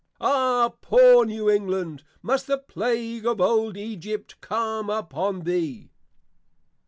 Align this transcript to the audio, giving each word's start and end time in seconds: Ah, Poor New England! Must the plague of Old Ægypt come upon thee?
Ah, 0.19 0.73
Poor 0.81 1.25
New 1.27 1.47
England! 1.47 2.03
Must 2.23 2.47
the 2.47 2.57
plague 2.57 3.23
of 3.27 3.39
Old 3.39 3.75
Ægypt 3.75 4.33
come 4.41 4.89
upon 4.89 5.41
thee? 5.41 5.91